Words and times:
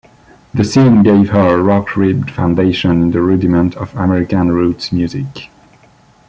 The 0.55 0.63
scene 0.63 1.03
gave 1.03 1.29
her 1.29 1.59
a 1.59 1.61
rock-ribbed 1.61 2.31
foundation 2.31 3.03
in 3.03 3.11
the 3.11 3.21
rudiments 3.21 3.75
of 3.77 3.95
American 3.95 4.51
roots 4.51 4.91
music. 4.91 5.51